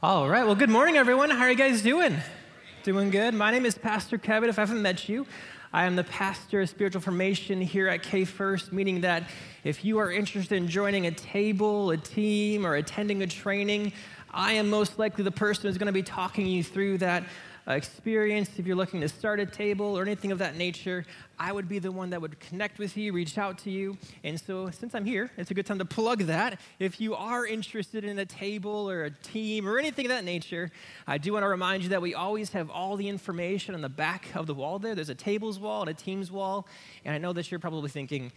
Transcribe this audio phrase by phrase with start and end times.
[0.00, 0.46] All right.
[0.46, 1.28] Well, good morning, everyone.
[1.28, 2.16] How are you guys doing?
[2.84, 3.34] Doing good.
[3.34, 4.48] My name is Pastor Kevin.
[4.48, 5.26] If I haven't met you,
[5.72, 9.28] I am the pastor of spiritual formation here at K First, meaning that
[9.64, 13.92] if you are interested in joining a table, a team, or attending a training,
[14.30, 17.24] I am most likely the person who's going to be talking you through that
[17.68, 21.04] Uh, experience, if you're looking to start a table or anything of that nature,
[21.38, 23.98] I would be the one that would connect with you, reach out to you.
[24.24, 26.60] And so, since I'm here, it's a good time to plug that.
[26.78, 30.70] If you are interested in a table or a team or anything of that nature,
[31.06, 33.90] I do want to remind you that we always have all the information on the
[33.90, 34.94] back of the wall there.
[34.94, 36.66] There's a tables wall and a teams wall.
[37.04, 38.32] And I know that you're probably thinking,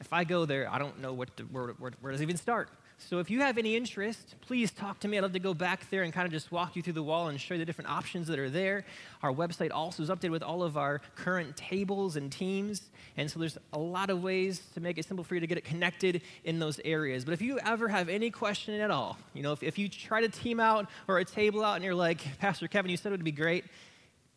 [0.00, 2.68] if I go there, I don't know what to, where, where, where does even start?
[2.98, 5.18] So if you have any interest, please talk to me.
[5.18, 7.28] I'd love to go back there and kind of just walk you through the wall
[7.28, 8.84] and show you the different options that are there.
[9.22, 12.82] Our website also is updated with all of our current tables and teams.
[13.16, 15.58] And so there's a lot of ways to make it simple for you to get
[15.58, 17.24] it connected in those areas.
[17.24, 20.22] But if you ever have any question at all, you know, if, if you try
[20.22, 23.12] to team out or a table out and you're like, Pastor Kevin, you said it
[23.12, 23.64] would be great,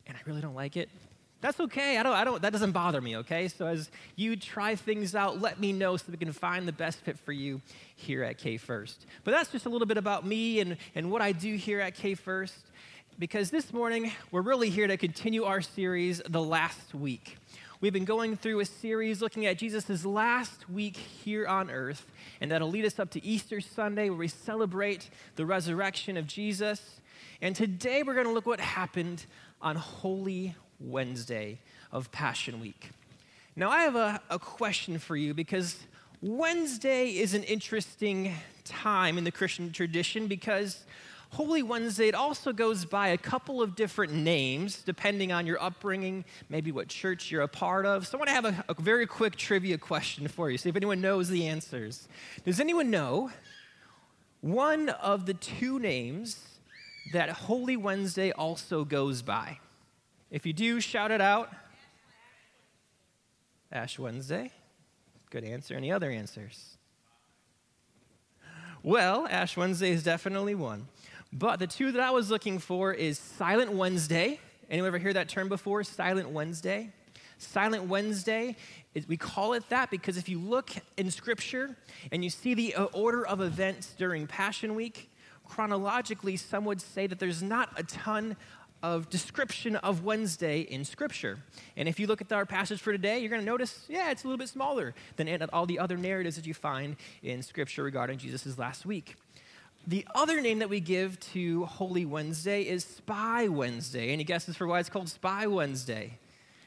[0.06, 0.90] and I really don't like it,
[1.42, 1.98] that's okay.
[1.98, 3.48] I don't, I don't, that doesn't bother me, okay?
[3.48, 7.00] So as you try things out, let me know so we can find the best
[7.00, 7.62] fit for you
[7.96, 9.06] here at K First.
[9.24, 11.96] But that's just a little bit about me and, and what I do here at
[11.96, 12.66] K First,
[13.18, 17.38] because this morning we're really here to continue our series, The Last Week.
[17.82, 22.06] We've been going through a series looking at Jesus' last week here on earth,
[22.42, 27.00] and that'll lead us up to Easter Sunday where we celebrate the resurrection of Jesus.
[27.42, 29.26] And today we're going to look what happened
[29.62, 31.60] on Holy Wednesday
[31.92, 32.90] of Passion Week.
[33.56, 35.78] Now, I have a, a question for you because
[36.22, 38.34] Wednesday is an interesting
[38.66, 40.84] time in the Christian tradition because
[41.32, 46.26] Holy Wednesday, it also goes by a couple of different names depending on your upbringing,
[46.50, 48.08] maybe what church you're a part of.
[48.08, 50.76] So I want to have a, a, very quick trivia question for you, see if
[50.76, 52.08] anyone knows the answers.
[52.46, 53.30] Does anyone know
[54.42, 56.44] one of the two names
[57.14, 59.60] that Holy Wednesday also goes by?
[60.32, 61.52] If you do, shout it out.
[63.72, 64.52] Ash Wednesday.
[65.32, 65.76] Good answer.
[65.76, 66.78] Any other answers?
[68.84, 70.88] Well, Ash Wednesday is definitely one.
[71.34, 74.40] But the two that I was looking for is Silent Wednesday.
[74.70, 75.84] Anyone ever hear that term before?
[75.84, 76.92] Silent Wednesday.
[77.40, 78.56] Silent Wednesday,
[79.08, 81.78] we call it that because if you look in Scripture
[82.12, 85.10] and you see the uh, order of events during Passion Week,
[85.46, 88.36] chronologically, some would say that there's not a ton
[88.82, 91.40] of description of Wednesday in Scripture.
[91.76, 94.24] And if you look at our passage for today, you're going to notice, yeah, it's
[94.24, 98.18] a little bit smaller than all the other narratives that you find in Scripture regarding
[98.18, 99.16] Jesus' last week.
[99.88, 104.12] The other name that we give to Holy Wednesday is Spy Wednesday.
[104.12, 106.18] Any guesses for why it's called Spy Wednesday?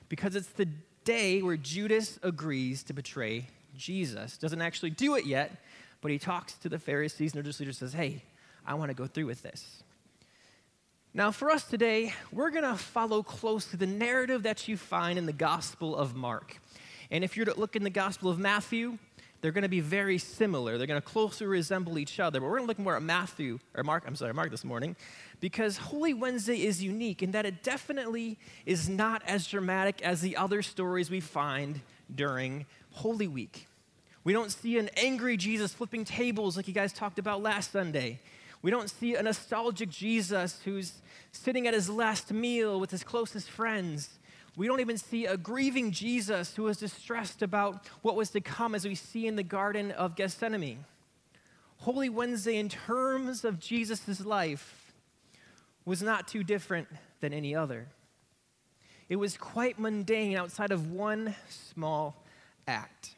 [0.09, 0.69] Because it's the
[1.05, 4.39] day where Judas agrees to betray Jesus.
[4.39, 5.53] Doesn't actually do it yet,
[6.01, 8.23] but he talks to the Pharisees and religious leaders says, hey,
[8.67, 9.82] I want to go through with this.
[11.15, 15.19] Now, for us today, we're going to follow close to the narrative that you find
[15.19, 16.57] in the Gospel of Mark.
[17.11, 18.97] And if you're to look in the Gospel of Matthew,
[19.43, 20.79] they're going to be very similar.
[20.79, 22.41] They're going to closely resemble each other.
[22.41, 24.97] But we're going to look more at Matthew, or Mark, I'm sorry, Mark this morning,
[25.39, 30.39] because Holy Wednesday is unique in that it definitely is not as dramatic as the
[30.39, 31.83] other stories we find
[32.15, 33.69] during Holy Week.
[34.25, 38.19] We don't see an angry Jesus flipping tables like you guys talked about last Sunday.
[38.63, 40.93] We don't see a nostalgic Jesus who's
[41.33, 44.21] sitting at his last meal with his closest friends.
[44.57, 48.75] We don't even see a grieving Jesus who is distressed about what was to come,
[48.75, 50.85] as we see in the Garden of Gethsemane.
[51.79, 54.93] Holy Wednesday, in terms of Jesus' life,
[55.85, 56.87] was not too different
[57.21, 57.89] than any other.
[59.09, 62.23] It was quite mundane outside of one small
[62.69, 63.17] act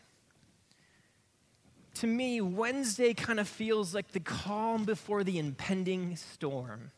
[1.95, 6.91] to me, Wednesday kind of feels like the calm before the impending storm.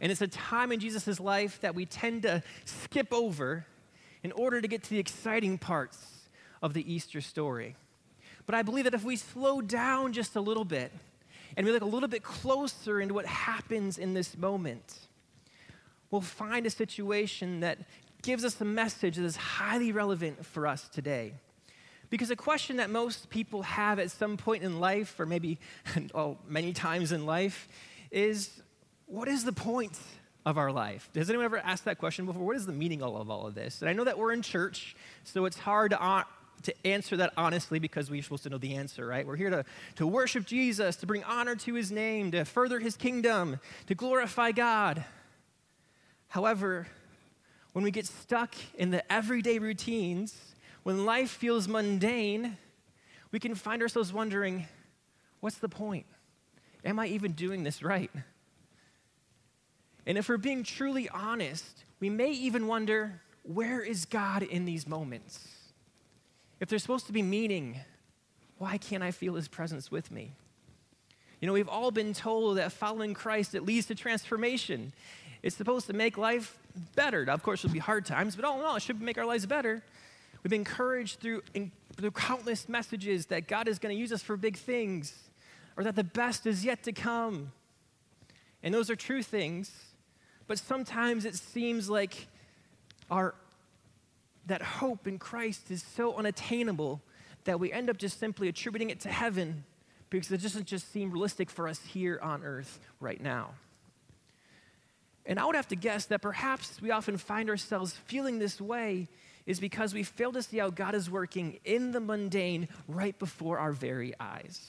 [0.00, 3.66] And it's a time in Jesus' life that we tend to skip over
[4.22, 6.28] in order to get to the exciting parts
[6.62, 7.76] of the Easter story.
[8.46, 10.92] But I believe that if we slow down just a little bit
[11.56, 14.98] and we look a little bit closer into what happens in this moment,
[16.10, 17.78] we'll find a situation that
[18.22, 21.32] gives us a message that is highly relevant for us today.
[22.10, 25.58] Because a question that most people have at some point in life, or maybe
[25.94, 27.68] well, oh, many times in life,
[28.10, 28.50] is
[29.06, 29.98] what is the point
[30.44, 31.10] of our life?
[31.14, 32.42] Has anyone ever asked that question before?
[32.42, 33.80] What is the meaning of all of this?
[33.80, 36.24] And I know that we're in church, so it's hard to,
[36.62, 39.26] to answer that honestly because we're supposed to know the answer, right?
[39.26, 39.64] We're here to,
[39.96, 43.58] to worship Jesus, to bring honor to his name, to further his kingdom,
[43.88, 45.04] to glorify God.
[46.28, 46.86] However,
[47.72, 50.34] when we get stuck in the everyday routines,
[50.86, 52.56] when life feels mundane,
[53.32, 54.68] we can find ourselves wondering,
[55.40, 56.06] what's the point?
[56.84, 58.08] Am I even doing this right?
[60.06, 64.86] And if we're being truly honest, we may even wonder where is God in these
[64.86, 65.48] moments?
[66.60, 67.80] If there's supposed to be meaning,
[68.58, 70.34] why can't I feel his presence with me?
[71.40, 74.92] You know, we've all been told that following Christ, it leads to transformation.
[75.42, 76.56] It's supposed to make life
[76.94, 77.24] better.
[77.24, 79.26] Now, of course, there'll be hard times, but all in all, it should make our
[79.26, 79.82] lives better.
[80.46, 81.42] We've been encouraged through,
[81.96, 85.12] through countless messages that God is going to use us for big things
[85.76, 87.50] or that the best is yet to come.
[88.62, 89.72] And those are true things,
[90.46, 92.28] but sometimes it seems like
[93.10, 93.34] our,
[94.46, 97.02] that hope in Christ is so unattainable
[97.42, 99.64] that we end up just simply attributing it to heaven
[100.10, 103.50] because it doesn't just seem realistic for us here on earth right now.
[105.28, 109.08] And I would have to guess that perhaps we often find ourselves feeling this way
[109.46, 113.58] is because we fail to see how God is working in the mundane right before
[113.58, 114.60] our very eyes.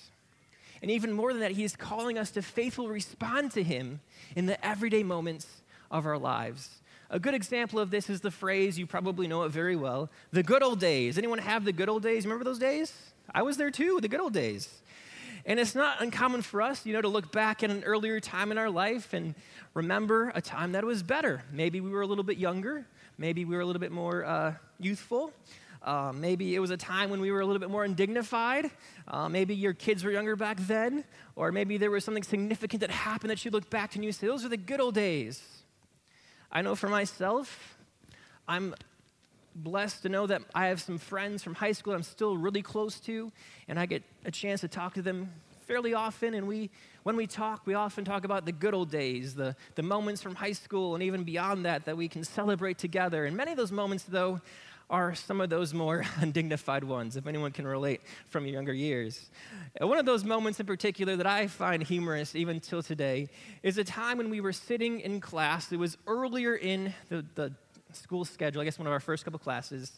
[0.82, 4.00] And even more than that, He is calling us to faithfully respond to Him
[4.36, 5.48] in the everyday moments
[5.90, 6.70] of our lives.
[7.10, 10.44] A good example of this is the phrase, you probably know it very well, the
[10.44, 11.18] good old days.
[11.18, 12.26] Anyone have the good old days?
[12.26, 12.94] Remember those days?
[13.34, 14.70] I was there too, the good old days.
[15.46, 18.52] And it's not uncommon for us, you know, to look back at an earlier time
[18.52, 19.34] in our life and
[19.74, 21.42] remember a time that was better.
[21.54, 22.86] Maybe we were a little bit younger.
[23.20, 25.32] Maybe we were a little bit more uh, youthful.
[25.82, 28.70] Uh, maybe it was a time when we were a little bit more undignified.
[29.08, 31.04] Uh, maybe your kids were younger back then.
[31.36, 34.12] Or maybe there was something significant that happened that you look back to and you
[34.12, 35.42] say, those are the good old days.
[36.52, 37.78] I know for myself,
[38.48, 38.76] I'm
[39.56, 42.62] blessed to know that I have some friends from high school that I'm still really
[42.62, 43.32] close to,
[43.68, 45.32] and I get a chance to talk to them
[45.66, 46.34] fairly often.
[46.36, 46.70] And we,
[47.08, 50.36] when we talk, we often talk about the good old days, the, the moments from
[50.36, 53.24] high school, and even beyond that, that we can celebrate together.
[53.24, 54.42] And many of those moments, though,
[54.90, 59.30] are some of those more undignified ones, if anyone can relate from your younger years.
[59.82, 63.30] Uh, one of those moments in particular that I find humorous even till today
[63.64, 65.72] is a time when we were sitting in class.
[65.72, 67.54] It was earlier in the, the
[67.94, 69.94] school schedule, I guess one of our first couple classes.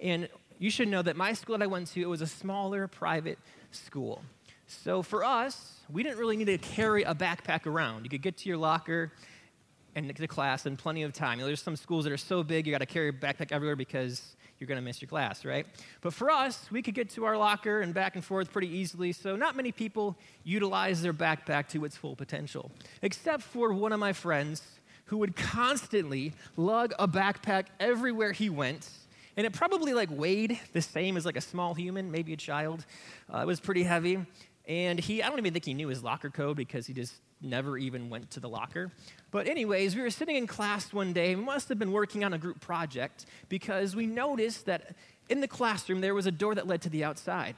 [0.00, 2.88] And you should know that my school that I went to, it was a smaller
[2.88, 3.38] private
[3.70, 4.22] school.
[4.66, 8.04] So for us, we didn't really need to carry a backpack around.
[8.04, 9.12] You could get to your locker
[9.94, 11.38] and to class in plenty of time.
[11.38, 13.52] You know, there's some schools that are so big you got to carry a backpack
[13.52, 15.66] everywhere because you're going to miss your class, right?
[16.00, 19.12] But for us, we could get to our locker and back and forth pretty easily.
[19.12, 22.70] So not many people utilize their backpack to its full potential,
[23.02, 24.62] except for one of my friends
[25.06, 28.88] who would constantly lug a backpack everywhere he went.
[29.36, 32.86] And it probably like weighed the same as like a small human, maybe a child.
[33.32, 34.24] Uh, it was pretty heavy.
[34.66, 37.76] And he, I don't even think he knew his locker code because he just never
[37.76, 38.90] even went to the locker.
[39.30, 41.34] But, anyways, we were sitting in class one day.
[41.34, 44.94] We must have been working on a group project because we noticed that
[45.28, 47.56] in the classroom there was a door that led to the outside.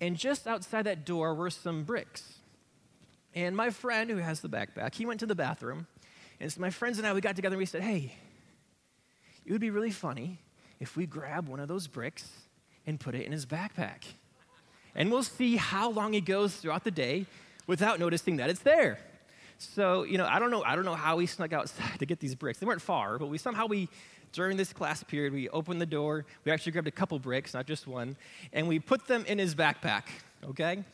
[0.00, 2.34] And just outside that door were some bricks.
[3.34, 5.86] And my friend who has the backpack, he went to the bathroom
[6.40, 8.12] and so my friends and I, we got together and we said, hey,
[9.44, 10.40] it would be really funny
[10.80, 12.28] if we grab one of those bricks
[12.86, 14.02] and put it in his backpack.
[14.96, 17.26] And we'll see how long he goes throughout the day
[17.66, 18.98] without noticing that it's there.
[19.58, 22.18] So, you know, I don't know, I don't know how we snuck outside to get
[22.18, 22.58] these bricks.
[22.58, 23.88] They weren't far, but we somehow we
[24.32, 27.66] during this class period, we opened the door, we actually grabbed a couple bricks, not
[27.66, 28.16] just one,
[28.52, 30.02] and we put them in his backpack,
[30.44, 30.84] okay?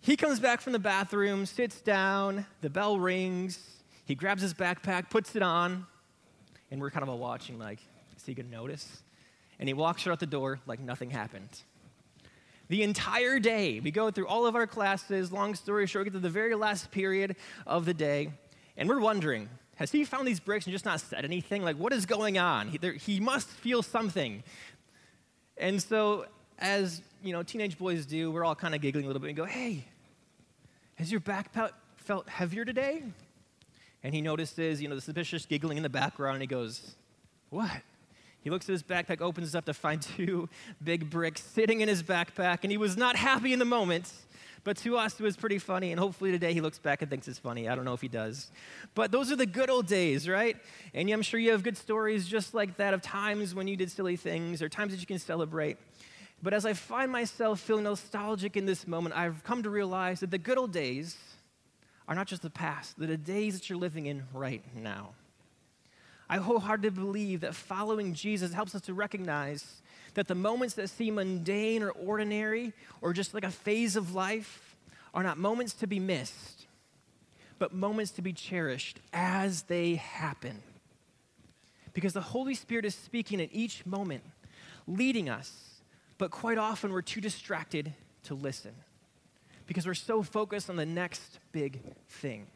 [0.00, 3.60] He comes back from the bathroom, sits down, the bell rings,
[4.06, 5.86] he grabs his backpack, puts it on,
[6.70, 7.78] and we're kind of all watching, like,
[8.16, 9.02] is he gonna notice?
[9.60, 11.48] And he walks out the door like nothing happened.
[12.68, 16.16] The entire day, we go through all of our classes, long story short, we get
[16.16, 18.30] to the very last period of the day,
[18.76, 21.62] and we're wondering, has he found these bricks and just not said anything?
[21.62, 22.68] Like, what is going on?
[22.68, 24.42] He, there, he must feel something.
[25.56, 26.26] And so,
[26.58, 29.36] as you know, teenage boys do, we're all kind of giggling a little bit and
[29.36, 29.84] go, hey,
[30.96, 33.02] has your backpack felt heavier today?
[34.02, 36.94] and he notices, you know, the suspicious giggling in the background, and he goes,
[37.50, 37.70] What?
[38.48, 40.48] He looks at his backpack, opens it up to find two
[40.82, 44.10] big bricks sitting in his backpack, and he was not happy in the moment.
[44.64, 47.28] But to us, it was pretty funny, and hopefully today he looks back and thinks
[47.28, 47.68] it's funny.
[47.68, 48.50] I don't know if he does.
[48.94, 50.56] But those are the good old days, right?
[50.94, 53.90] And I'm sure you have good stories just like that of times when you did
[53.90, 55.76] silly things or times that you can celebrate.
[56.42, 60.30] But as I find myself feeling nostalgic in this moment, I've come to realize that
[60.30, 61.18] the good old days
[62.08, 65.10] are not just the past, they're the days that you're living in right now.
[66.28, 69.80] I wholeheartedly believe that following Jesus helps us to recognize
[70.14, 74.76] that the moments that seem mundane or ordinary or just like a phase of life
[75.14, 76.66] are not moments to be missed,
[77.58, 80.62] but moments to be cherished as they happen.
[81.94, 84.22] Because the Holy Spirit is speaking at each moment,
[84.86, 85.80] leading us,
[86.18, 87.94] but quite often we're too distracted
[88.24, 88.72] to listen
[89.66, 92.46] because we're so focused on the next big thing.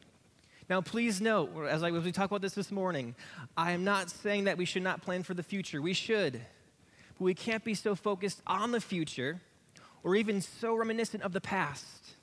[0.68, 3.14] Now, please note, as, I, as we talk about this this morning,
[3.56, 5.82] I am not saying that we should not plan for the future.
[5.82, 6.34] We should.
[6.34, 9.40] But we can't be so focused on the future
[10.02, 12.14] or even so reminiscent of the past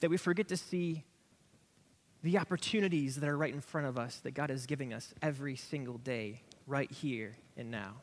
[0.00, 1.04] that we forget to see
[2.22, 5.56] the opportunities that are right in front of us that God is giving us every
[5.56, 7.94] single day, right here and now.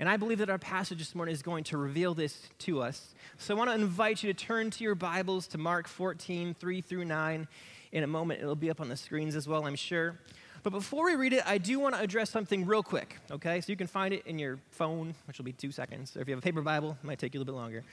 [0.00, 3.14] And I believe that our passage this morning is going to reveal this to us.
[3.36, 6.80] So I want to invite you to turn to your Bibles to Mark 14, 3
[6.80, 7.48] through 9.
[7.92, 10.18] In a moment, it'll be up on the screens as well, I'm sure.
[10.62, 13.60] But before we read it, I do want to address something real quick, okay?
[13.60, 16.16] So you can find it in your phone, which will be two seconds.
[16.16, 17.84] Or if you have a paper Bible, it might take you a little bit longer.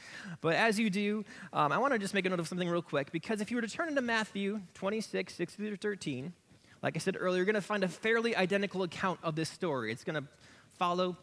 [0.41, 1.23] But as you do,
[1.53, 3.57] um, I want to just make a note of something real quick because if you
[3.57, 6.33] were to turn into Matthew 26, 6 through 13,
[6.81, 9.91] like I said earlier, you're going to find a fairly identical account of this story.
[9.91, 10.27] It's going to
[10.77, 11.17] follow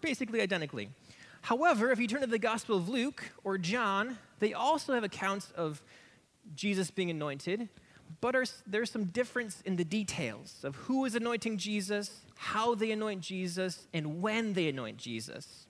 [0.00, 0.90] basically identically.
[1.42, 5.52] However, if you turn to the Gospel of Luke or John, they also have accounts
[5.56, 5.82] of
[6.54, 7.68] Jesus being anointed,
[8.20, 12.90] but are, there's some difference in the details of who is anointing Jesus, how they
[12.90, 15.66] anoint Jesus, and when they anoint Jesus.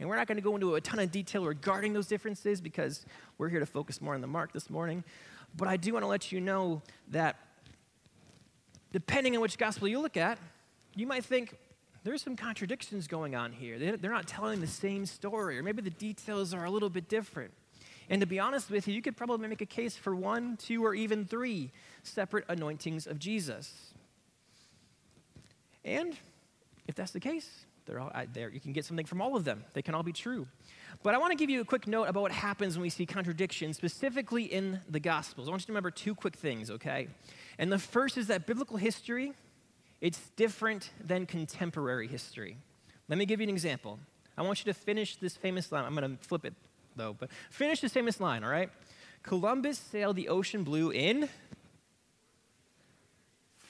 [0.00, 3.06] And we're not going to go into a ton of detail regarding those differences because
[3.38, 5.04] we're here to focus more on the mark this morning.
[5.56, 7.36] But I do want to let you know that
[8.92, 10.38] depending on which gospel you look at,
[10.96, 11.56] you might think
[12.02, 13.96] there's some contradictions going on here.
[13.96, 17.52] They're not telling the same story, or maybe the details are a little bit different.
[18.10, 20.84] And to be honest with you, you could probably make a case for one, two,
[20.84, 21.70] or even three
[22.02, 23.92] separate anointings of Jesus.
[25.84, 26.16] And
[26.86, 28.48] if that's the case, they're all there.
[28.48, 29.64] You can get something from all of them.
[29.74, 30.46] They can all be true.
[31.02, 33.04] But I want to give you a quick note about what happens when we see
[33.04, 35.48] contradictions, specifically in the Gospels.
[35.48, 37.08] I want you to remember two quick things, okay?
[37.58, 39.32] And the first is that biblical history,
[40.00, 42.56] it's different than contemporary history.
[43.08, 43.98] Let me give you an example.
[44.36, 45.84] I want you to finish this famous line.
[45.84, 46.54] I'm going to flip it
[46.96, 47.16] though.
[47.18, 48.70] But finish this famous line, all right?
[49.22, 51.28] Columbus sailed the ocean blue in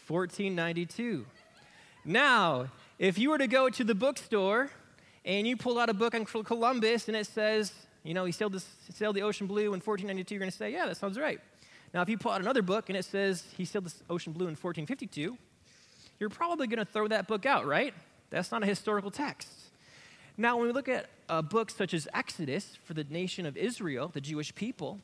[0.08, 1.24] 1492.
[2.04, 4.70] Now, if you were to go to the bookstore
[5.24, 8.52] and you pull out a book on Columbus and it says, you know, he sailed,
[8.52, 11.40] this, sailed the ocean blue in 1492, you're going to say, yeah, that sounds right.
[11.94, 14.46] Now, if you pull out another book and it says he sailed the ocean blue
[14.46, 15.38] in 1452,
[16.18, 17.94] you're probably going to throw that book out, right?
[18.30, 19.48] That's not a historical text.
[20.36, 24.10] Now, when we look at uh, books such as Exodus for the nation of Israel,
[24.12, 24.98] the Jewish people,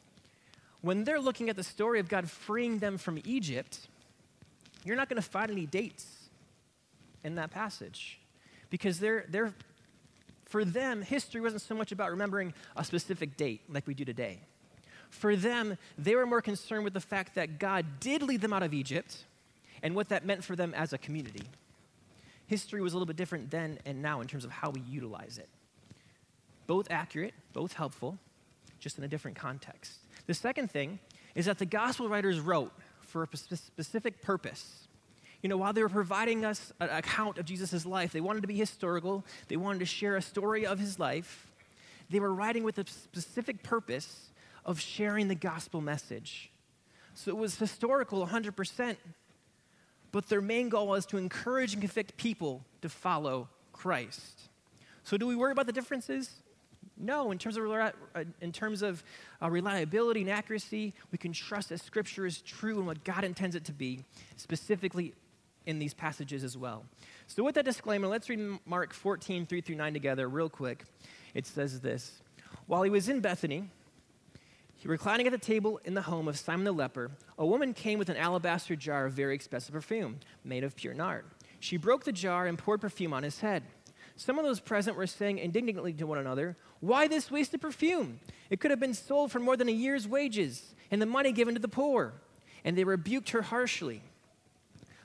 [0.81, 3.87] when they're looking at the story of God freeing them from Egypt,
[4.85, 6.29] you're not going to find any dates
[7.23, 8.19] in that passage
[8.71, 9.55] because they're, they're,
[10.47, 14.41] for them, history wasn't so much about remembering a specific date like we do today.
[15.11, 18.63] For them, they were more concerned with the fact that God did lead them out
[18.63, 19.25] of Egypt
[19.83, 21.43] and what that meant for them as a community
[22.51, 25.39] history was a little bit different then and now in terms of how we utilize
[25.39, 25.49] it.
[26.67, 28.19] Both accurate, both helpful,
[28.81, 29.93] just in a different context.
[30.27, 30.99] The second thing
[31.37, 34.89] is that the gospel writers wrote for a specific purpose.
[35.43, 38.49] You know, while they were providing us an account of Jesus' life, they wanted to
[38.49, 41.47] be historical, they wanted to share a story of his life.
[42.11, 44.31] They were writing with a specific purpose
[44.65, 46.51] of sharing the gospel message.
[47.15, 48.97] So it was historical 100%,
[50.13, 54.49] but their main goal was to encourage and convict people to follow Christ.
[55.05, 56.31] So, do we worry about the differences?
[56.97, 57.91] No, in terms of, uh,
[58.41, 59.03] in terms of
[59.43, 63.57] uh, reliability and accuracy, we can trust that Scripture is true and what God intends
[63.57, 64.05] it to be,
[64.37, 65.15] specifically
[65.67, 66.85] in these passages as well.
[67.27, 70.85] So, with that disclaimer, let's read Mark 14, 3 through 9 together, real quick.
[71.35, 72.21] It says this
[72.67, 73.71] While he was in Bethany,
[74.89, 78.09] reclining at the table in the home of Simon the leper, a woman came with
[78.09, 81.27] an alabaster jar of very expensive perfume, made of pure nard.
[81.59, 83.65] She broke the jar and poured perfume on his head.
[84.17, 88.21] Some of those present were saying indignantly to one another, Why this wasted perfume?
[88.49, 91.55] It could have been sold for more than a year's wages and the money given
[91.55, 92.15] to the poor.
[92.65, 94.03] And they rebuked her harshly.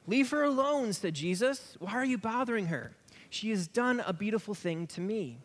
[0.07, 1.75] Leave her alone, said Jesus.
[1.79, 2.93] Why are you bothering her?
[3.29, 5.39] She has done a beautiful thing to me.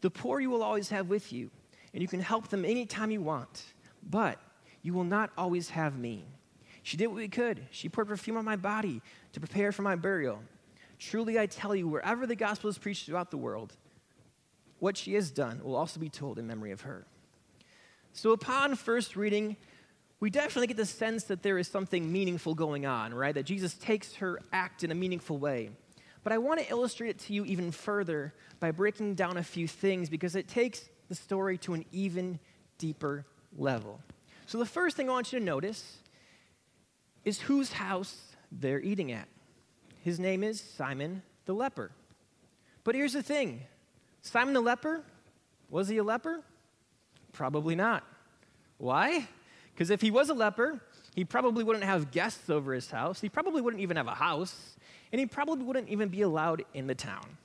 [0.00, 1.50] The poor you will always have with you,
[1.92, 3.73] and you can help them anytime you want
[4.08, 4.38] but
[4.82, 6.24] you will not always have me.
[6.82, 7.66] She did what we could.
[7.70, 9.00] She poured perfume on my body
[9.32, 10.40] to prepare for my burial.
[10.98, 13.74] Truly, I tell you, wherever the gospel is preached throughout the world,
[14.78, 17.06] what she has done will also be told in memory of her.
[18.12, 19.56] So, upon first reading,
[20.20, 23.34] we definitely get the sense that there is something meaningful going on, right?
[23.34, 25.70] That Jesus takes her act in a meaningful way.
[26.22, 29.66] But I want to illustrate it to you even further by breaking down a few
[29.66, 32.38] things because it takes the story to an even
[32.78, 34.00] deeper level.
[34.46, 35.98] So, the first thing I want you to notice
[37.24, 39.28] is whose house they're eating at.
[40.02, 41.90] His name is Simon the leper.
[42.84, 43.62] But here's the thing
[44.22, 45.02] Simon the leper,
[45.70, 46.42] was he a leper?
[47.32, 48.04] Probably not.
[48.78, 49.26] Why?
[49.72, 50.80] Because if he was a leper,
[51.14, 53.20] He probably wouldn't have guests over his house.
[53.20, 54.76] He probably wouldn't even have a house.
[55.12, 57.38] And he probably wouldn't even be allowed in the town.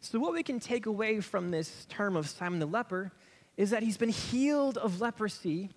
[0.00, 3.10] So, what we can take away from this term of Simon the leper
[3.56, 5.70] is that he's been healed of leprosy,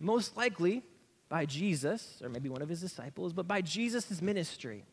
[0.00, 0.82] most likely
[1.28, 4.84] by Jesus, or maybe one of his disciples, but by Jesus' ministry.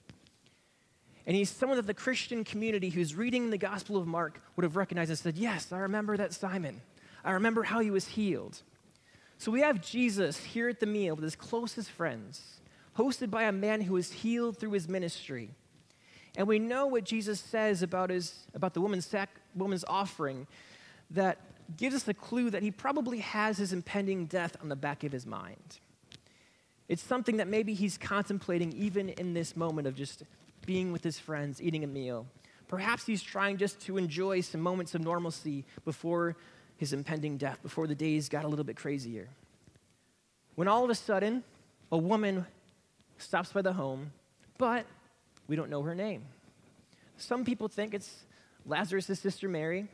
[1.25, 4.75] And he's someone that the Christian community who's reading the Gospel of Mark would have
[4.75, 6.81] recognized and said, Yes, I remember that Simon.
[7.23, 8.61] I remember how he was healed.
[9.37, 12.61] So we have Jesus here at the meal with his closest friends,
[12.97, 15.51] hosted by a man who was healed through his ministry.
[16.35, 20.47] And we know what Jesus says about, his, about the woman's, sac, woman's offering
[21.11, 21.37] that
[21.77, 25.11] gives us a clue that he probably has his impending death on the back of
[25.11, 25.79] his mind.
[26.87, 30.23] It's something that maybe he's contemplating even in this moment of just
[30.65, 32.25] being with his friends, eating a meal.
[32.67, 36.35] Perhaps he's trying just to enjoy some moments of normalcy before
[36.77, 39.27] his impending death, before the days got a little bit crazier.
[40.55, 41.43] When all of a sudden,
[41.91, 42.45] a woman
[43.17, 44.11] stops by the home,
[44.57, 44.85] but
[45.47, 46.23] we don't know her name.
[47.17, 48.23] Some people think it's
[48.65, 49.87] Lazarus' sister Mary.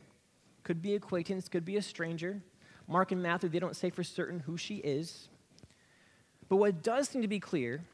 [0.66, 2.42] Could be acquaintance, could be a stranger.
[2.88, 5.28] Mark and Matthew, they don't say for certain who she is.
[6.48, 7.84] But what does seem to be clear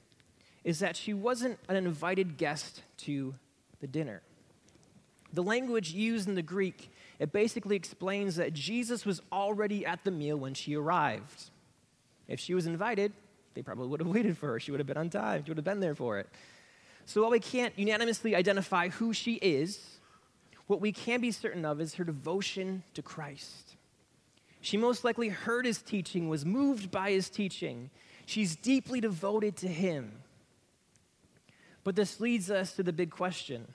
[0.64, 3.34] is that she wasn't an invited guest to
[3.80, 4.22] the dinner.
[5.34, 6.88] The language used in the Greek
[7.18, 11.50] it basically explains that Jesus was already at the meal when she arrived.
[12.26, 13.12] If she was invited,
[13.52, 14.60] they probably would have waited for her.
[14.60, 16.28] She would have been on time, she would have been there for it.
[17.04, 19.91] So while we can't unanimously identify who she is,
[20.66, 23.76] what we can be certain of is her devotion to Christ.
[24.60, 27.90] She most likely heard his teaching, was moved by his teaching.
[28.26, 30.12] She's deeply devoted to him.
[31.84, 33.74] But this leads us to the big question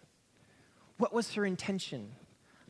[0.97, 2.13] what was her intention?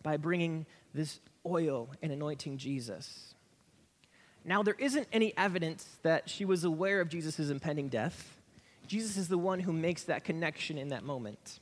[0.07, 3.35] by bringing this oil and anointing Jesus.
[4.45, 8.37] Now, there isn't any evidence that she was aware of Jesus' impending death.
[8.87, 11.59] Jesus is the one who makes that connection in that moment.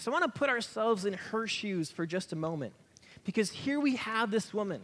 [0.00, 2.72] So I want to put ourselves in her shoes for just a moment,
[3.22, 4.80] because here we have this woman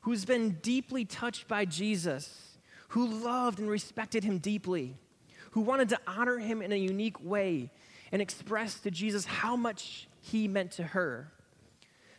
[0.00, 4.96] who's been deeply touched by Jesus, who loved and respected him deeply,
[5.52, 7.70] who wanted to honor him in a unique way
[8.10, 11.30] and express to Jesus how much he meant to her.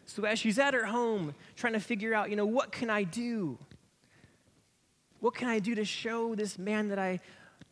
[0.06, 3.04] So as she's at her home trying to figure out, you know, what can I
[3.04, 3.58] do?
[5.20, 7.20] What can I do to show this man that I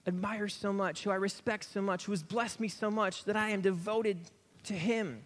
[0.06, 3.38] admire so much, who I respect so much, who has blessed me so much, that
[3.38, 4.19] I am devoted
[4.67, 5.23] to him?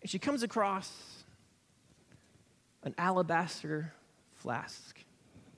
[0.00, 0.90] And she comes across
[2.82, 3.92] an alabaster
[4.34, 4.98] flask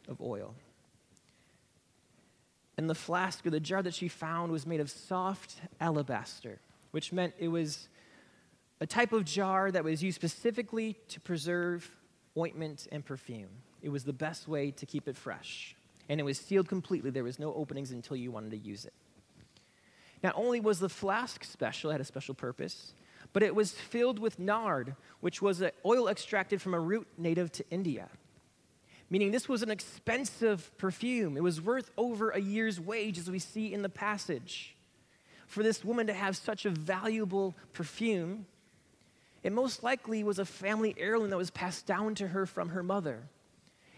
[0.08, 0.54] of oil.
[2.76, 6.58] And the flask or the jar that she found was made of soft alabaster,
[6.90, 7.88] which meant it was
[8.80, 11.90] a type of jar that was used specifically to preserve
[12.36, 13.48] ointment and perfume.
[13.80, 15.76] It was the best way to keep it fresh.
[16.08, 17.10] And it was sealed completely.
[17.10, 18.92] There was no openings until you wanted to use it.
[20.24, 22.94] Not only was the flask special, it had a special purpose,
[23.34, 27.52] but it was filled with nard, which was an oil extracted from a root native
[27.52, 28.08] to India.
[29.10, 31.36] Meaning, this was an expensive perfume.
[31.36, 34.74] It was worth over a year's wage, as we see in the passage.
[35.46, 38.46] For this woman to have such a valuable perfume,
[39.42, 42.82] it most likely was a family heirloom that was passed down to her from her
[42.82, 43.24] mother.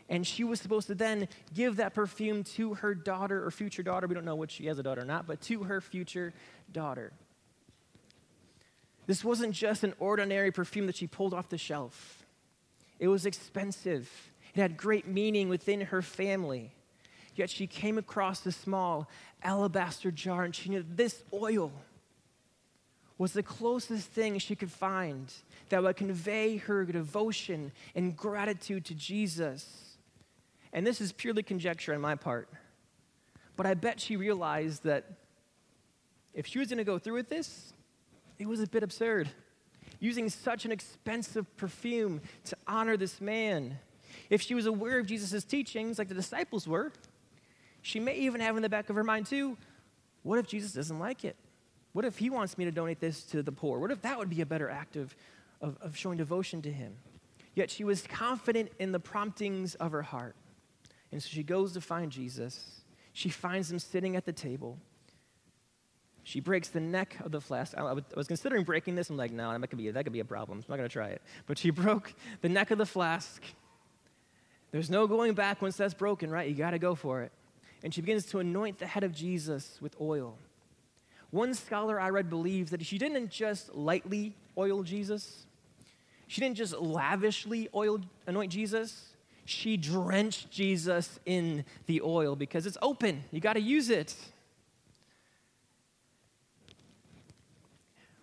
[0.09, 4.07] And she was supposed to then give that perfume to her daughter or future daughter.
[4.07, 6.33] We don't know what she has a daughter or not, but to her future
[6.73, 7.13] daughter.
[9.07, 12.25] This wasn't just an ordinary perfume that she pulled off the shelf,
[12.99, 14.11] it was expensive.
[14.55, 16.73] It had great meaning within her family.
[17.35, 19.07] Yet she came across a small
[19.43, 21.71] alabaster jar and she knew this oil
[23.19, 25.33] was the closest thing she could find
[25.69, 29.86] that would convey her devotion and gratitude to Jesus.
[30.77, 32.51] And this is purely conjecture on my part.
[33.57, 35.11] But I bet she realized that
[36.35, 37.73] if she was going to go through with this,
[38.39, 39.31] it was a bit absurd.
[40.01, 43.79] Using such an expensive perfume to honor this man.
[44.29, 46.93] If she was aware of Jesus' teachings, like the disciples were,
[47.81, 49.57] she may even have in the back of her mind, too,
[50.25, 51.37] what if Jesus doesn't like it?
[51.95, 53.79] What if he wants me to donate this to the poor?
[53.79, 55.17] What if that would be a better act of,
[55.63, 56.93] of, of showing devotion to him?
[57.55, 60.37] Yet she was confident in the promptings of her heart.
[61.13, 62.83] And so she goes to find Jesus.
[63.13, 64.79] She finds him sitting at the table.
[66.23, 67.77] She breaks the neck of the flask.
[67.77, 69.11] I was considering breaking this.
[69.11, 70.59] I'm like, no, that could be, that could be a problem.
[70.59, 71.23] I'm not going to try it.
[71.47, 73.43] But she broke the neck of the flask.
[74.73, 76.49] There's no going back once that's broken, right?
[76.49, 77.33] You got to go for it.
[77.85, 80.37] And she begins to anoint the head of Jesus with oil.
[81.31, 85.47] One scholar I read believes that she didn't just lightly oil Jesus,
[86.27, 89.16] she didn't just lavishly oil, anoint Jesus,
[89.47, 93.25] she drenched Jesus in the oil because it's open.
[93.31, 94.15] You got to use it.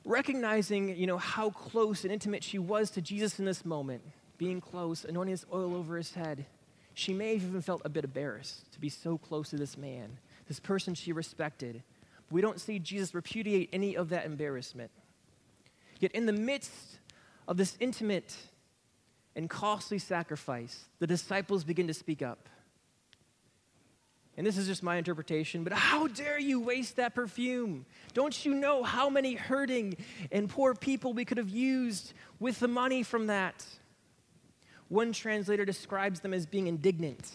[0.05, 4.01] Recognizing, you know, how close and intimate she was to Jesus in this moment,
[4.38, 6.45] being close, anointing this oil over his head,
[6.93, 10.17] she may have even felt a bit embarrassed to be so close to this man,
[10.47, 11.81] this person she respected.
[12.29, 14.91] We don't see Jesus repudiate any of that embarrassment.
[15.99, 16.99] Yet, in the midst
[17.47, 18.36] of this intimate
[19.35, 22.49] and costly sacrifice, the disciples begin to speak up.
[24.35, 27.85] And this is just my interpretation, but how dare you waste that perfume?
[28.13, 29.95] Don't you know how many hurting
[30.31, 33.63] and poor people we could have used with the money from that?
[34.87, 37.31] One translator describes them as being indignant.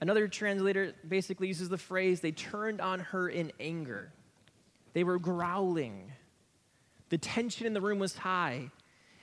[0.00, 4.12] Another translator basically uses the phrase, they turned on her in anger.
[4.94, 6.12] They were growling.
[7.08, 8.70] The tension in the room was high.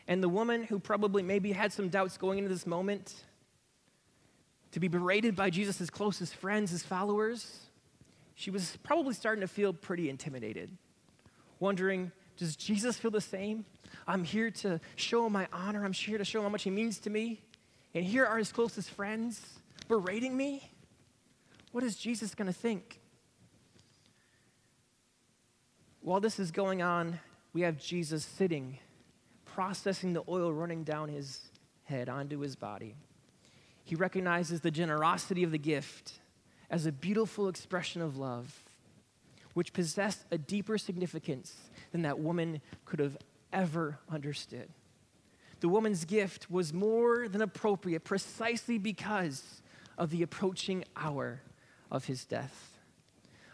[0.08, 3.14] And the woman who probably maybe had some doubts going into this moment,
[4.72, 7.60] to be berated by Jesus' closest friends, his followers,
[8.36, 10.70] she was probably starting to feel pretty intimidated,
[11.60, 13.66] wondering, does Jesus feel the same?
[14.06, 15.86] I'm here to show him my honor.
[15.86, 17.42] I'm here to show him how much he means to me.
[17.94, 19.42] And here are his closest friends
[19.88, 20.70] berating me.
[21.72, 23.00] What is Jesus going to think?
[26.02, 27.20] While this is going on,
[27.54, 28.80] we have Jesus sitting
[29.56, 31.40] processing the oil running down his
[31.86, 32.94] head onto his body.
[33.86, 36.20] He recognizes the generosity of the gift
[36.70, 38.66] as a beautiful expression of love,
[39.54, 41.56] which possessed a deeper significance
[41.94, 43.18] than that woman could have
[43.54, 44.68] ever understood.
[45.62, 49.62] The woman's gift was more than appropriate precisely because
[49.98, 51.40] of the approaching hour
[51.90, 52.74] of his death.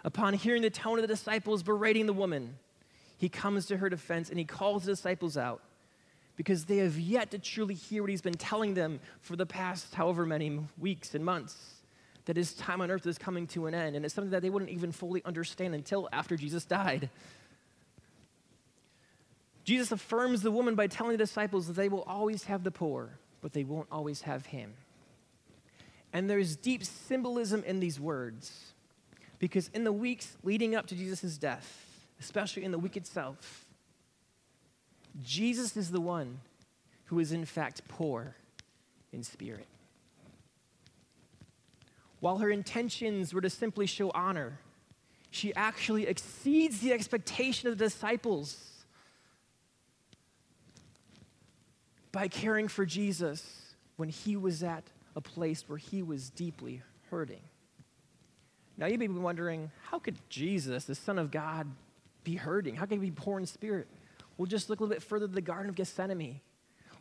[0.04, 2.56] Upon hearing the tone of the disciples berating the woman,
[3.20, 5.62] he comes to her defense and he calls the disciples out
[6.36, 9.94] because they have yet to truly hear what he's been telling them for the past
[9.94, 11.56] however many weeks and months
[12.26, 13.96] that his time on earth is coming to an end.
[13.96, 17.10] And it's something that they wouldn't even fully understand until after Jesus died.
[19.64, 23.10] Jesus affirms the woman by telling the disciples that they will always have the poor,
[23.42, 24.74] but they won't always have him.
[26.14, 28.74] And there's deep symbolism in these words
[29.40, 31.86] because in the weeks leading up to Jesus' death,
[32.20, 33.66] especially in the week itself,
[35.22, 36.40] Jesus is the one
[37.06, 38.36] who is in fact poor
[39.12, 39.68] in spirit.
[42.20, 44.60] While her intentions were to simply show honor,
[45.32, 48.84] she actually exceeds the expectation of the disciples
[52.12, 54.84] by caring for Jesus when he was at
[55.16, 57.42] a place where he was deeply hurting.
[58.78, 61.68] Now, you may be wondering how could Jesus, the Son of God,
[62.24, 62.76] be hurting?
[62.76, 63.88] How can he be poor in spirit?
[64.42, 66.42] We'll just look a little bit further to the Garden of Gethsemane,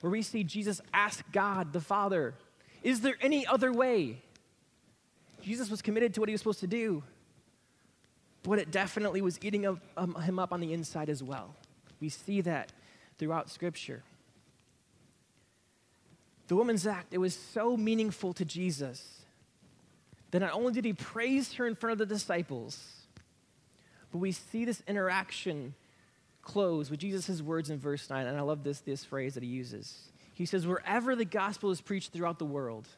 [0.03, 2.35] where we see Jesus ask God, the Father,
[2.83, 4.21] Is there any other way?
[5.41, 7.03] Jesus was committed to what he was supposed to do,
[8.43, 9.65] but it definitely was eating
[9.97, 11.55] um, him up on the inside as well.
[11.99, 12.73] We see that
[13.17, 14.03] throughout Scripture.
[16.49, 19.23] The woman's act, it was so meaningful to Jesus
[20.31, 23.07] that not only did he praise her in front of the disciples,
[24.13, 25.73] but we see this interaction
[26.43, 29.49] close with Jesus' words in verse 9, and I love this, this phrase that he
[29.49, 30.11] uses.
[30.35, 32.89] He says, Wherever the gospel is preached throughout the world,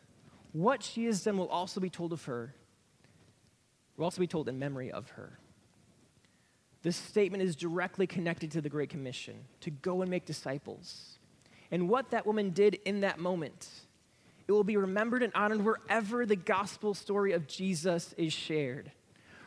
[0.52, 2.54] what she has done will also be told of her,
[3.96, 5.38] will also be told in memory of her.
[6.82, 11.18] This statement is directly connected to the Great Commission to go and make disciples.
[11.70, 13.68] And what that woman did in that moment,
[14.46, 18.90] it will be remembered and honored wherever the gospel story of Jesus is shared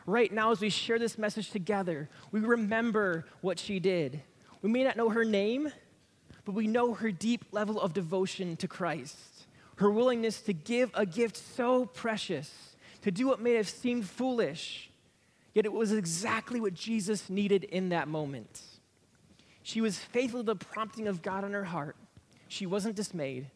[0.06, 4.22] right now, as we share this message together, we remember what she did.
[4.62, 5.70] We may not know her name,
[6.44, 9.18] but we know her deep level of devotion to Christ,
[9.76, 14.90] her willingness to give a gift so precious, to do what may have seemed foolish,
[15.54, 18.62] yet it was exactly what Jesus needed in that moment.
[19.62, 21.96] She was faithful to the prompting of God in her heart.
[22.48, 23.50] She wasn't dismayed.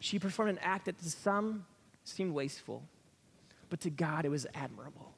[0.00, 1.66] She performed an act that to some
[2.02, 2.82] seemed wasteful,
[3.68, 5.09] but to God it was admirable.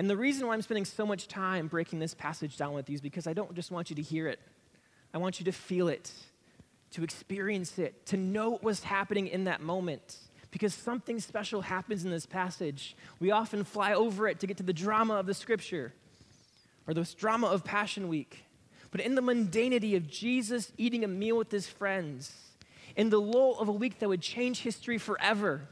[0.00, 2.94] And the reason why I'm spending so much time breaking this passage down with you
[2.94, 4.40] is because I don't just want you to hear it,
[5.12, 6.10] I want you to feel it,
[6.92, 10.16] to experience it, to know what was happening in that moment.
[10.52, 12.96] Because something special happens in this passage.
[13.18, 15.92] We often fly over it to get to the drama of the scripture
[16.86, 18.44] or this drama of Passion Week.
[18.90, 22.32] But in the mundanity of Jesus eating a meal with his friends,
[22.96, 25.68] in the lull of a week that would change history forever,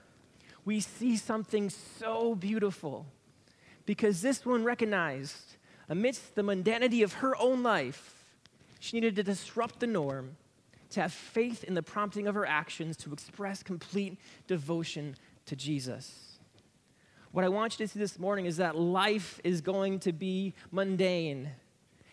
[0.66, 3.06] we see something so beautiful
[3.88, 5.56] because this one recognized,
[5.88, 8.22] amidst the mundanity of her own life,
[8.80, 10.36] she needed to disrupt the norm,
[10.90, 16.38] to have faith in the prompting of her actions to express complete devotion to Jesus.
[17.32, 20.52] What I want you to see this morning is that life is going to be
[20.70, 21.48] mundane.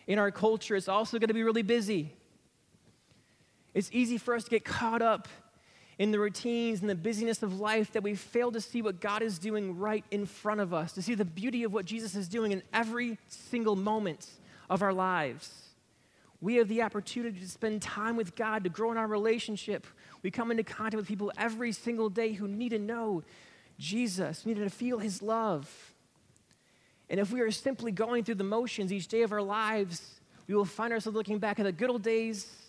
[0.06, 2.14] In our culture, it's also going to be really busy.
[3.74, 5.28] It's easy for us to get caught up
[5.98, 9.22] in the routines and the busyness of life that we fail to see what God
[9.22, 12.28] is doing right in front of us, to see the beauty of what Jesus is
[12.28, 14.26] doing in every single moment
[14.68, 15.62] of our lives.
[16.42, 19.86] We have the opportunity to spend time with God, to grow in our relationship.
[20.22, 23.22] We come into contact with people every single day who need to know
[23.78, 25.94] Jesus, need to feel his love.
[27.08, 30.54] And if we are simply going through the motions each day of our lives, we
[30.54, 32.65] will find ourselves looking back at the good old days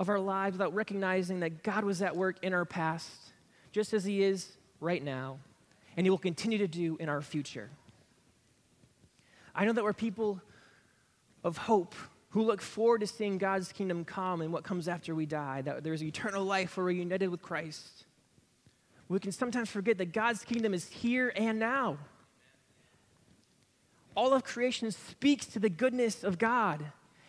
[0.00, 3.10] of our lives without recognizing that God was at work in our past,
[3.72, 5.38] just as he is right now,
[5.96, 7.70] and he will continue to do in our future.
[9.54, 10.40] I know that we're people
[11.44, 11.94] of hope
[12.30, 15.84] who look forward to seeing God's kingdom come and what comes after we die, that
[15.84, 18.06] there's eternal life where we're united with Christ.
[19.08, 21.98] We can sometimes forget that God's kingdom is here and now.
[24.16, 26.84] All of creation speaks to the goodness of God.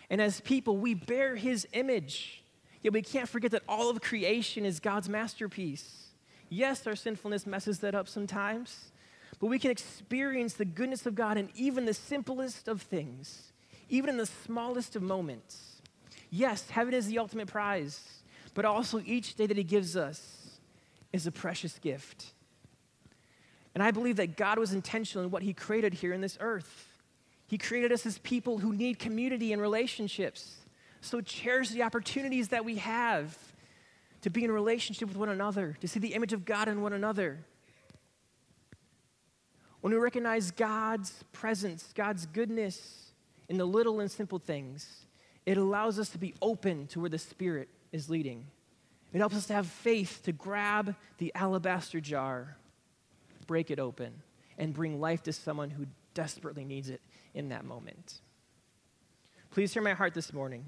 [0.09, 2.43] And as people, we bear his image.
[2.85, 6.09] Yet we can't forget that all of creation is God's masterpiece.
[6.49, 8.91] Yes, our sinfulness messes that up sometimes,
[9.39, 13.53] but we can experience the goodness of God in even the simplest of things
[13.89, 15.81] even in the smallest of moments.
[16.29, 18.21] Yes, heaven is the ultimate prize,
[18.53, 20.59] but also each day that He gives us
[21.11, 22.33] is a precious gift.
[23.73, 27.01] And I believe that God was intentional in what He created here in this earth.
[27.47, 30.57] He created us as people who need community and relationships.
[31.05, 33.37] So cherish the opportunities that we have
[34.21, 36.93] to be in relationship with one another, to see the image of God in one
[36.93, 37.45] another.
[39.81, 43.11] When we recognize God's presence, God's goodness,
[43.47, 45.05] in the little and simple things,
[45.45, 48.47] it allows us to be open to where the Spirit is leading.
[49.13, 52.57] It helps us to have faith to grab the alabaster jar,
[53.45, 54.23] break it open,
[54.57, 57.01] and bring life to someone who desperately needs it
[57.35, 58.21] in that moment.
[59.51, 60.65] Please hear my heart this morning.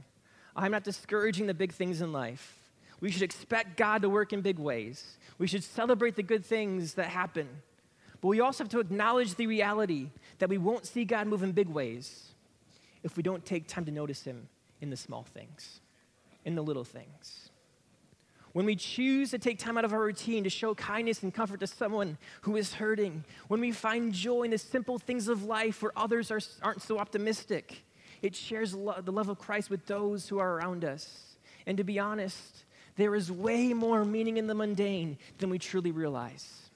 [0.57, 2.59] I'm not discouraging the big things in life.
[2.99, 5.17] We should expect God to work in big ways.
[5.37, 7.47] We should celebrate the good things that happen.
[8.21, 11.51] But we also have to acknowledge the reality that we won't see God move in
[11.51, 12.29] big ways
[13.03, 14.49] if we don't take time to notice Him
[14.81, 15.79] in the small things,
[16.43, 17.51] in the little things.
[18.53, 21.59] When we choose to take time out of our routine to show kindness and comfort
[21.59, 25.83] to someone who is hurting, when we find joy in the simple things of life
[25.83, 27.83] where others are, aren't so optimistic,
[28.21, 31.35] it shares lo- the love of Christ with those who are around us.
[31.65, 35.91] And to be honest, there is way more meaning in the mundane than we truly
[35.91, 36.69] realize.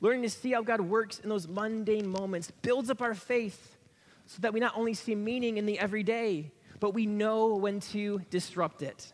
[0.00, 3.76] Learning to see how God works in those mundane moments builds up our faith
[4.26, 6.50] so that we not only see meaning in the everyday,
[6.80, 9.12] but we know when to disrupt it.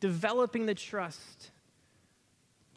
[0.00, 1.50] Developing the trust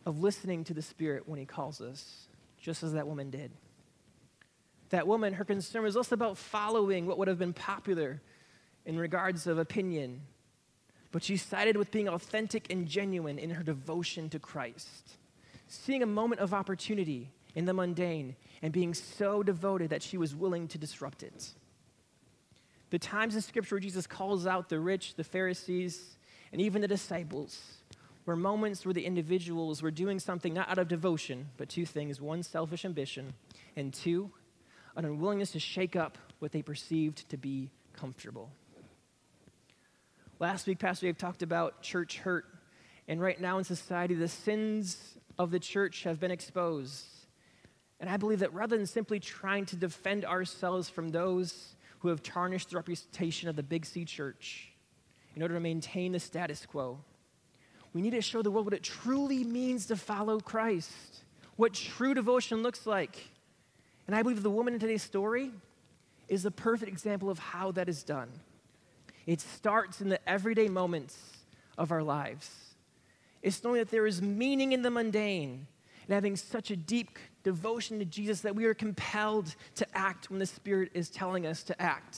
[0.06, 2.28] of listening to the Spirit when He calls us,
[2.60, 3.52] just as that woman did.
[4.90, 8.22] That woman, her concern was less about following what would have been popular
[8.86, 10.22] in regards of opinion,
[11.12, 15.18] but she sided with being authentic and genuine in her devotion to Christ.
[15.68, 20.36] Seeing a moment of opportunity in the mundane and being so devoted that she was
[20.36, 21.52] willing to disrupt it.
[22.90, 26.18] The times in Scripture where Jesus calls out the rich, the Pharisees,
[26.52, 27.78] and even the disciples
[28.26, 32.20] were moments where the individuals were doing something not out of devotion, but two things
[32.20, 33.34] one, selfish ambition,
[33.76, 34.32] and two,
[34.96, 38.50] an unwillingness to shake up what they perceived to be comfortable.
[40.40, 42.46] Last week, Pastor Dave talked about church hurt,
[43.08, 47.06] and right now in society, the sins of the church have been exposed.
[48.00, 52.24] And I believe that rather than simply trying to defend ourselves from those who have
[52.24, 54.72] tarnished the reputation of the Big C church
[55.36, 57.00] in order to maintain the status quo,
[57.94, 61.24] we need to show the world what it truly means to follow Christ,
[61.58, 63.28] what true devotion looks like.
[64.10, 65.52] And I believe the woman in today's story
[66.28, 68.32] is a perfect example of how that is done.
[69.28, 71.16] It starts in the everyday moments
[71.78, 72.50] of our lives.
[73.44, 75.68] It's knowing that there is meaning in the mundane
[76.08, 80.40] and having such a deep devotion to Jesus that we are compelled to act when
[80.40, 82.18] the Spirit is telling us to act.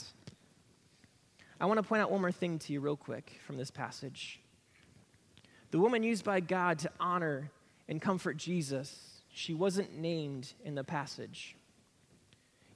[1.60, 4.39] I want to point out one more thing to you, real quick, from this passage.
[5.71, 7.51] The woman used by God to honor
[7.89, 11.58] and comfort Jesus, she wasn't named in the passage.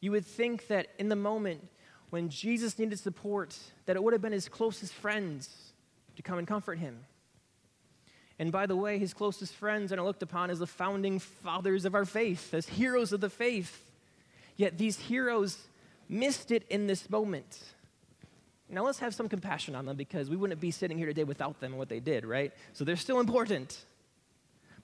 [0.02, 1.68] You would think that in the moment
[2.10, 5.74] when Jesus needed support, that it would have been his closest friends
[6.16, 7.06] to come and comfort him.
[8.38, 11.96] And by the way, his closest friends are looked upon as the founding fathers of
[11.96, 13.92] our faith, as heroes of the faith.
[14.58, 15.58] Yet these heroes
[16.10, 17.60] missed it in this moment.
[18.70, 21.60] Now let's have some compassion on them because we wouldn't be sitting here today without
[21.60, 22.52] them and what they did, right?
[22.74, 23.86] So they're still important.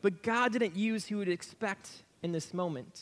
[0.02, 1.89] But God didn't use who would expect
[2.24, 3.02] in this moment.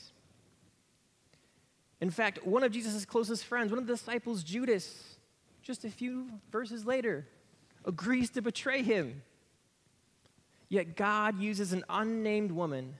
[2.01, 5.17] In fact, one of Jesus' closest friends, one of the disciples, Judas,
[5.61, 7.27] just a few verses later,
[7.85, 9.21] agrees to betray him.
[10.69, 12.95] Yet God uses an unnamed woman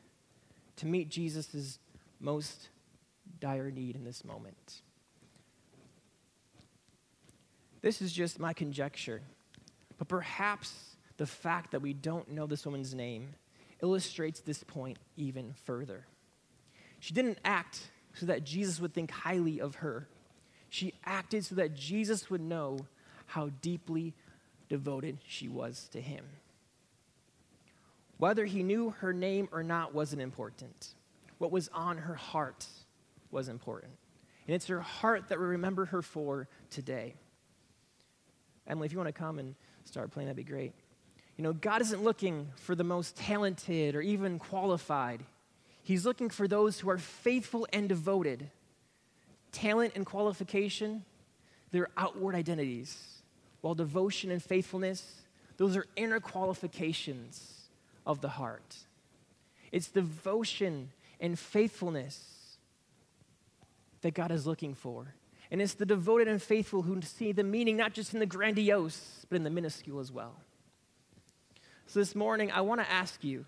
[0.77, 1.79] to meet Jesus'
[2.19, 2.69] most
[3.39, 4.81] dire need in this moment.
[7.81, 9.21] This is just my conjecture,
[9.97, 13.35] but perhaps the fact that we don't know this woman's name
[13.81, 16.05] illustrates this point even further.
[16.99, 20.07] She didn't act so that Jesus would think highly of her.
[20.69, 22.79] She acted so that Jesus would know
[23.27, 24.13] how deeply
[24.69, 26.25] devoted she was to him.
[28.17, 30.89] Whether he knew her name or not wasn't important.
[31.37, 32.65] What was on her heart
[33.31, 33.93] was important.
[34.45, 37.15] And it's her heart that we remember her for today.
[38.67, 40.73] Emily, if you want to come and start playing, that'd be great.
[41.37, 45.23] You know, God isn't looking for the most talented or even qualified.
[45.89, 48.51] He's looking for those who are faithful and devoted.
[49.51, 51.03] Talent and qualification,
[51.71, 53.23] they're outward identities,
[53.61, 55.23] while devotion and faithfulness,
[55.57, 57.69] those are inner qualifications
[58.05, 58.75] of the heart.
[59.71, 62.59] It's devotion and faithfulness
[64.01, 65.15] that God is looking for.
[65.49, 69.25] And it's the devoted and faithful who see the meaning not just in the grandiose,
[69.27, 70.35] but in the minuscule as well.
[71.87, 73.45] So this morning, I want to ask you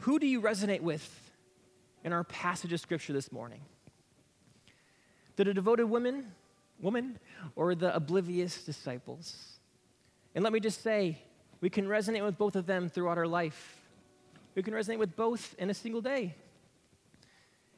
[0.00, 1.32] who do you resonate with
[2.04, 3.60] in our passage of scripture this morning?
[5.36, 6.32] Did The devoted woman,
[6.80, 7.18] woman,
[7.56, 9.58] or the oblivious disciples?
[10.34, 11.18] And let me just say,
[11.60, 13.78] we can resonate with both of them throughout our life.
[14.54, 16.34] We can resonate with both in a single day.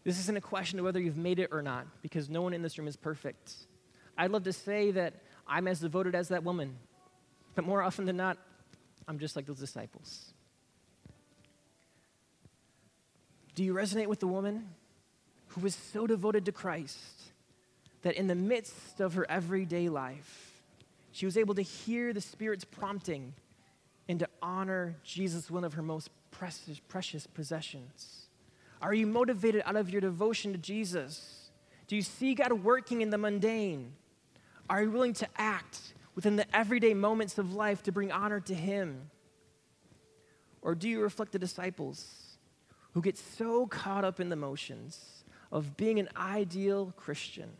[0.04, 2.62] This isn't a question of whether you've made it or not, because no one in
[2.62, 3.54] this room is perfect.
[4.18, 5.14] I'd love to say that
[5.46, 6.76] I'm as devoted as that woman,
[7.54, 8.38] but more often than not,
[9.06, 10.31] I'm just like those disciples.
[13.54, 14.68] Do you resonate with the woman
[15.48, 17.32] who was so devoted to Christ
[18.02, 20.62] that in the midst of her everyday life,
[21.12, 23.34] she was able to hear the Spirit's prompting
[24.08, 28.26] and to honor Jesus, one of her most precious, precious possessions?
[28.80, 31.50] Are you motivated out of your devotion to Jesus?
[31.86, 33.92] Do you see God working in the mundane?
[34.68, 35.78] Are you willing to act
[36.14, 39.10] within the everyday moments of life to bring honor to Him?
[40.62, 42.31] Or do you reflect the disciples
[42.92, 47.50] who get so caught up in the motions of being an ideal Christian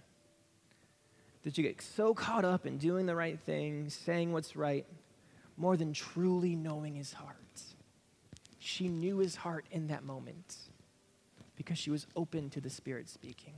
[1.43, 4.87] that you get so caught up in doing the right thing, saying what's right,
[5.57, 7.37] more than truly knowing his heart.
[8.59, 10.57] She knew his heart in that moment
[11.57, 13.55] because she was open to the Spirit speaking.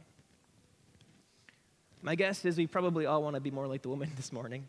[2.03, 4.67] My guess is we probably all want to be more like the woman this morning.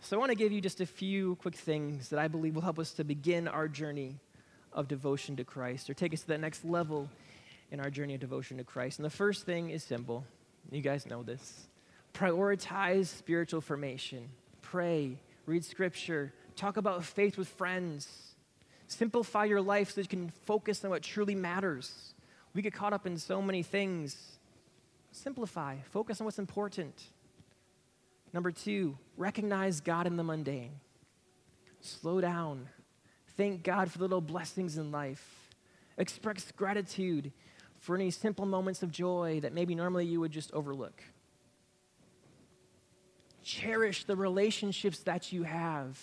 [0.00, 2.62] So I want to give you just a few quick things that I believe will
[2.62, 4.18] help us to begin our journey
[4.72, 7.08] of devotion to Christ or take us to that next level
[7.70, 8.98] in our journey of devotion to Christ.
[8.98, 10.24] And the first thing is simple.
[10.70, 11.66] You guys know this.
[12.14, 14.28] Prioritize spiritual formation.
[14.62, 18.34] Pray, read scripture, Talk about faith with friends.
[18.86, 22.12] Simplify your life so you can focus on what truly matters.
[22.54, 24.38] We get caught up in so many things.
[25.10, 27.02] Simplify, focus on what's important.
[28.34, 30.72] Number two, recognize God in the mundane.
[31.80, 32.68] Slow down.
[33.40, 35.48] Thank God for the little blessings in life.
[35.96, 37.32] Express gratitude
[37.78, 41.02] for any simple moments of joy that maybe normally you would just overlook.
[43.42, 45.98] Cherish the relationships that you have.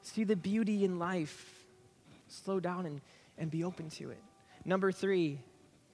[0.00, 1.66] See the beauty in life.
[2.28, 3.02] Slow down and,
[3.36, 4.22] and be open to it.
[4.64, 5.40] Number three,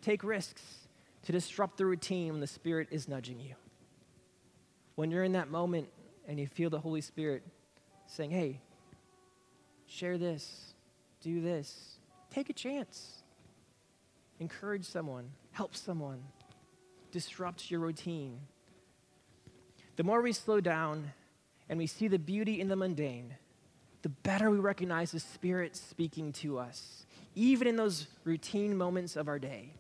[0.01, 0.63] take risks
[1.25, 3.57] to disrupt the routine when the Spirit is nudging you.
[4.95, 5.89] When you're in that moment
[6.29, 7.43] and you feel the Holy Spirit
[8.07, 8.61] saying, hey,
[9.91, 10.75] share this,
[11.21, 11.97] do this,
[12.31, 13.23] take a chance.
[14.39, 16.23] Encourage someone, help someone,
[17.11, 18.39] disrupt your routine.
[19.97, 21.13] The more we slow down
[21.69, 23.35] and we see the beauty in the mundane,
[24.03, 29.29] the better we recognize the Spirit speaking to us, even in those routine moments of
[29.29, 29.75] our day.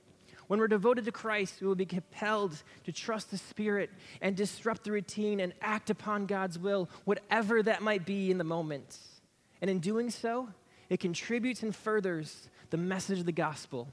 [0.48, 3.90] When we're devoted to Christ, we will be compelled to trust the Spirit
[4.20, 8.44] and disrupt the routine and act upon God's will, whatever that might be in the
[8.44, 8.98] moment.
[9.60, 10.48] And in doing so,
[10.88, 13.88] it contributes and furthers the message of the gospel,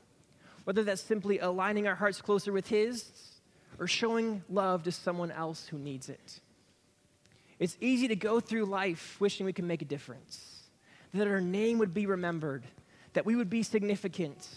[0.64, 3.12] whether that's simply aligning our hearts closer with His
[3.80, 6.40] or showing love to someone else who needs it.
[7.60, 10.64] It's easy to go through life wishing we can make a difference,
[11.14, 12.64] that our name would be remembered,
[13.14, 14.48] that we would be significant,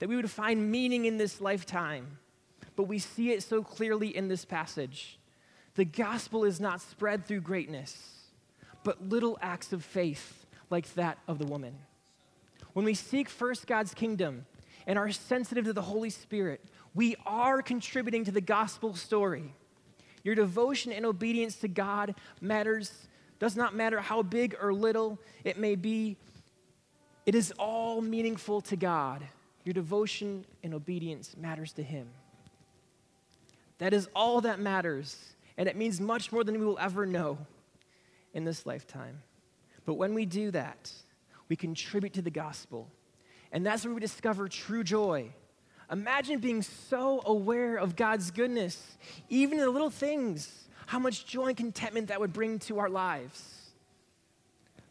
[0.00, 2.18] that we would find meaning in this lifetime.
[2.76, 5.18] But we see it so clearly in this passage
[5.74, 8.19] The gospel is not spread through greatness,
[8.82, 11.74] but little acts of faith like that of the woman.
[12.72, 14.46] When we seek first God's kingdom
[14.86, 16.64] and are sensitive to the Holy Spirit,
[16.94, 19.54] we are contributing to the gospel story.
[20.22, 22.92] Your devotion and obedience to God matters,
[23.38, 26.16] does not matter how big or little it may be,
[27.26, 29.22] it is all meaningful to God.
[29.64, 32.08] Your devotion and obedience matters to Him.
[33.78, 37.38] That is all that matters, and it means much more than we will ever know
[38.34, 39.22] in this lifetime.
[39.84, 40.90] But when we do that,
[41.48, 42.88] we contribute to the gospel.
[43.52, 45.32] And that's where we discover true joy.
[45.90, 48.96] Imagine being so aware of God's goodness,
[49.28, 52.88] even in the little things, how much joy and contentment that would bring to our
[52.88, 53.70] lives.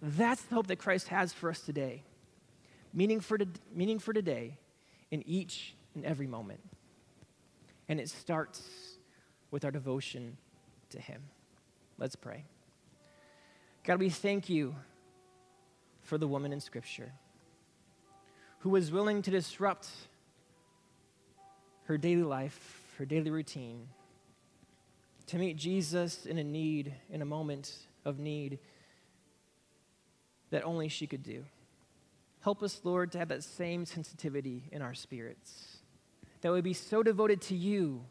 [0.01, 2.03] That's the hope that Christ has for us today.
[2.93, 4.57] Meaning for, to, meaning for today
[5.11, 6.59] in each and every moment.
[7.87, 8.61] And it starts
[9.51, 10.37] with our devotion
[10.89, 11.21] to Him.
[11.97, 12.43] Let's pray.
[13.85, 14.75] God, we thank you
[16.01, 17.11] for the woman in Scripture
[18.59, 19.89] who was willing to disrupt
[21.85, 23.87] her daily life, her daily routine,
[25.27, 27.73] to meet Jesus in a need, in a moment
[28.03, 28.59] of need
[30.49, 31.45] that only she could do.
[32.41, 35.77] Help us, Lord, to have that same sensitivity in our spirits,
[36.41, 38.03] that we be so devoted to you,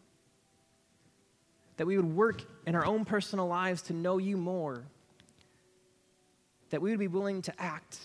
[1.76, 4.86] that we would work in our own personal lives to know you more
[6.70, 7.98] that we would be willing to act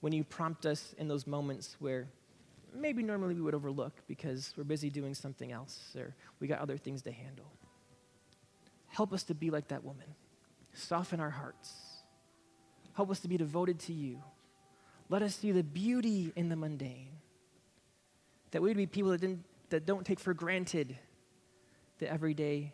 [0.00, 2.08] when you prompt us in those moments where
[2.74, 6.76] maybe normally we would overlook because we're busy doing something else or we got other
[6.76, 7.52] things to handle.
[8.88, 10.06] Help us to be like that woman.
[10.72, 11.72] Soften our hearts.
[12.94, 14.18] Help us to be devoted to you.
[15.08, 17.08] Let us see the beauty in the mundane.
[18.52, 20.96] That we would be people that, didn't, that don't take for granted
[21.98, 22.72] the everyday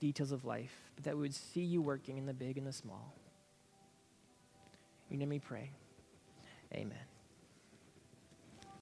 [0.00, 2.72] details of life, but that we would see you working in the big and the
[2.72, 3.14] small.
[5.10, 5.70] You know me pray.
[6.74, 6.98] Amen.